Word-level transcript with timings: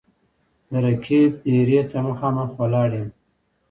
د 0.69 0.71
رقیب 0.85 1.31
دېرې 1.45 1.81
ته 1.89 1.97
مـــخامخ 2.05 2.49
ولاړ 2.59 2.89
یـــــم 2.97 3.09